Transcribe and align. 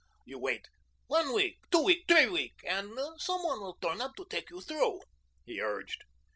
You 0.25 0.39
wait 0.39 0.67
one 1.05 1.31
week 1.31 1.57
two 1.69 1.83
week 1.83 2.07
t'ree 2.07 2.27
week, 2.27 2.55
and 2.65 2.97
some 3.19 3.43
one 3.43 3.59
will 3.61 3.77
turn 3.83 4.01
up 4.01 4.15
to 4.15 4.25
take 4.27 4.49
you 4.49 4.59
through," 4.59 5.01
he 5.45 5.61
urged. 5.61 6.05